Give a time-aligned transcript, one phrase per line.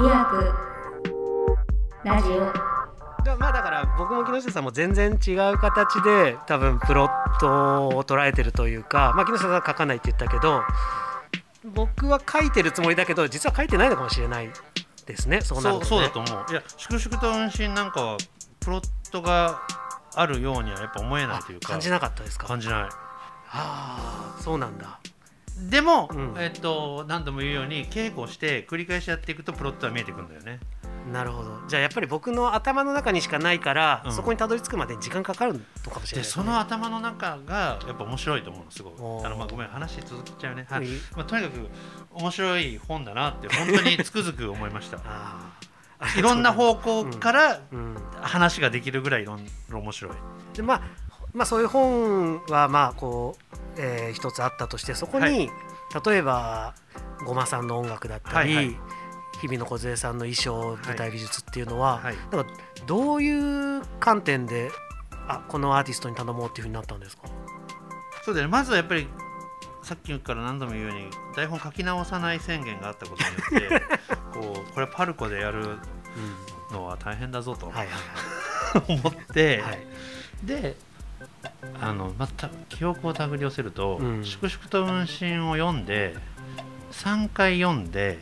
[0.00, 0.54] 美学
[2.04, 2.40] ラジオ。
[3.22, 10.62] だまあだから僕も木下さんも全然違う形で多分プロットを捉えてるというか、まあ、木下さんは書かないって言ったけど
[11.74, 14.48] 僕は書いてるつもりだけど実は書いてないのかもしれない
[15.04, 15.42] ですね。
[15.42, 16.46] そうなると、ね、そうだと思う。
[16.50, 18.16] いや粛々と運針なんかは
[18.60, 18.82] プロッ
[19.12, 19.60] トが
[20.14, 21.68] あるようにはやっぱ思えないというか。
[21.72, 22.46] 感じなかったですか？
[22.46, 22.82] 感じない。
[22.84, 22.88] あ
[23.52, 24.98] あそうなんだ
[25.68, 26.34] でも、うん。
[26.38, 30.60] えっと何度も言うように稽古をして繰り返しやっていくとプロットは見えてくるんだよね。
[31.12, 31.58] なるほど。
[31.68, 34.12] じゃあやっぱり僕の頭の中にしかないから、うん。
[34.12, 38.92] そこにたどり着くまでに時間かかるのかもしれないでその頭の中がやっぱ面白いと思うのすごい
[39.24, 40.86] あのまあごめん話続きちゃうね、はい。
[41.16, 41.68] まあ、とにかく
[42.12, 44.98] 面白い本だなって本当につくづく思いました。
[46.16, 50.12] いろんな方向からうん話ができるぐらいいろんな面白い。
[50.54, 50.82] でまあ
[51.32, 55.50] まあそういう本はまあこう、えー一つあったとしてそこに、はい。
[56.06, 56.74] 例えば
[57.24, 58.76] ごまさんの音楽だったり、はいはい。
[59.40, 62.16] 日々の梢さんの衣装舞台美術っていうのは、はい。
[62.30, 62.52] なんか
[62.86, 64.70] どういう観点で
[65.28, 67.22] あこのアーティストに頼もうっていうふうになったんですか、
[68.24, 68.52] そうだよね。
[68.52, 69.06] まずはやっぱり
[69.82, 73.80] さっきから何度も言うように台本書き直さない宣言があったことによって
[74.32, 75.78] こうこれパルコでやる
[76.70, 77.86] のは大変だぞとはいはい
[78.88, 79.86] 思って、はい、はい
[80.44, 80.76] で
[81.80, 86.16] あのまた記憶を手繰り寄せるとうん「粛々と運針」を読んで
[86.92, 88.18] 3回読んで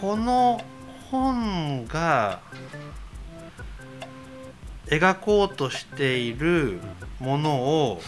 [0.00, 0.62] この
[1.10, 2.40] 本が
[4.86, 6.80] 描こうとしている
[7.18, 8.00] ものを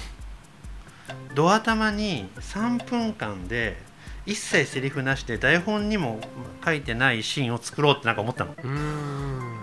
[1.34, 3.76] ドア玉に3分間で
[4.26, 6.20] 一切セリフなしで台本にも
[6.64, 8.54] 書いてないシーンを作ろうってなんか思ったの。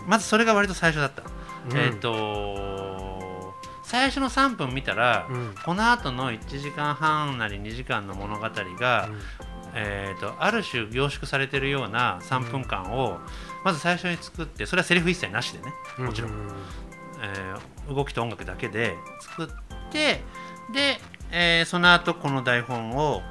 [0.08, 1.24] まずそれが割と最初だった、
[1.70, 1.78] うん。
[1.78, 3.17] えっ、と
[3.88, 5.56] 最初の3分見たら、うん。
[5.66, 9.10] この後の1時間半なり2時間の物語が、
[9.74, 13.18] えー、とある種凝縮されてるような3分間を
[13.64, 16.34] まず最初に作ってそれはセリフ一切なしでね、もちろん、う
[17.22, 19.48] えー動きと音楽だけで作っ
[19.90, 20.22] て
[20.74, 21.00] で、
[21.32, 23.22] えーその後この台本を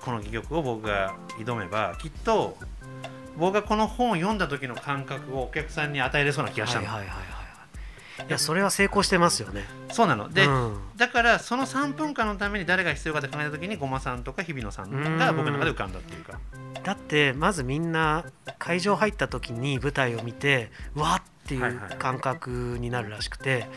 [0.00, 2.56] この戯曲を僕が挑めばきっと
[3.36, 7.35] 僕がこの本を読んだ時の感覚をお客さんに与えれそうな気がしたの、はいはいはいはい
[8.28, 9.64] いやそれは成功してますよね。
[9.90, 10.28] そうなの。
[10.28, 10.78] で、うん。
[10.96, 16.38] だからその3分間のために誰が必要かって考えた時にごまさんとか日比野さんが僕の中で浮かんだっていうか。
[16.82, 18.24] だってまずみんな
[18.58, 23.68] 会場入った時に舞台を見てうわっっていはいうはい感覚になるらしくて。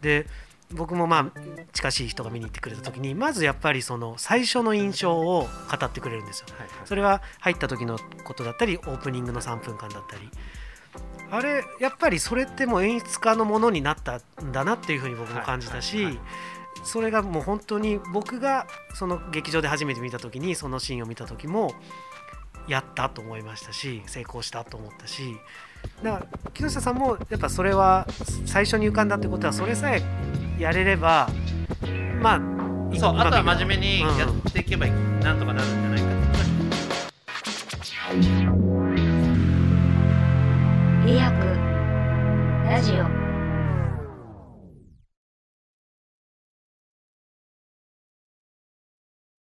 [0.00, 0.26] で
[0.70, 1.40] 僕もまあ
[1.72, 6.46] 近しい人が見に行ってくれた時にまずやっぱりその最初の印象を語ってくれるんですよ。
[6.58, 6.70] はいはい。
[6.84, 10.28] それは入った時のことだったりオープニングの3分間だったり
[11.30, 16.24] あれやっぱりそれってもう演出家のものになったんだなっていうふうに僕も感じたし、はいはいはい。
[16.84, 21.72] それがもう本当に僕がその劇場で初めて見た時にそのシーンを見た時も
[22.66, 25.36] やったと思いましたし成功したと思ったし。
[26.02, 28.06] だから木下さんもやっぱそれは
[28.46, 30.02] 最初に浮かんだってことはそれさえ
[30.58, 31.28] やれれば
[32.20, 32.40] まあ
[32.98, 36.17] そうあとは真面目にやっていけばなんとかなるんじゃないか